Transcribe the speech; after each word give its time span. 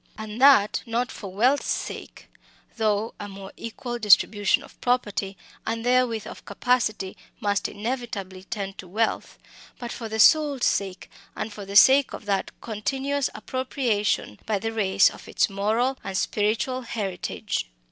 And 0.17 0.41
that 0.41 0.81
not 0.87 1.11
for 1.11 1.31
wealth's 1.31 1.69
sake 1.69 2.27
though 2.77 3.13
a 3.19 3.27
more 3.29 3.51
equal 3.55 3.99
distribution 3.99 4.63
of 4.63 4.81
property, 4.81 5.37
and 5.63 5.85
therewith 5.85 6.25
of 6.25 6.43
capacity, 6.43 7.15
must 7.39 7.67
inevitably 7.67 8.45
tend 8.45 8.79
to 8.79 8.87
wealth 8.87 9.37
but 9.77 9.91
for 9.91 10.09
the 10.09 10.17
soul's 10.19 10.65
sake, 10.65 11.07
and 11.35 11.53
for 11.53 11.65
the 11.65 11.75
sake 11.75 12.13
of 12.13 12.25
that 12.25 12.49
continuous 12.61 13.29
appropriation 13.35 14.39
by 14.47 14.57
the 14.57 14.73
race 14.73 15.11
of 15.11 15.27
its 15.27 15.51
moral 15.51 15.99
and 16.03 16.17
spiritual 16.17 16.81
heritage. 16.81 17.67